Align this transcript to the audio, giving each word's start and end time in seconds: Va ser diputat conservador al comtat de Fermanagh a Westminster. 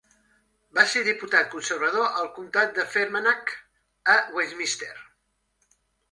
Va 0.75 0.83
ser 0.91 1.01
diputat 1.07 1.49
conservador 1.49 2.15
al 2.21 2.29
comtat 2.37 2.73
de 2.77 2.85
Fermanagh 2.93 3.53
a 4.13 4.15
Westminster. 4.39 4.91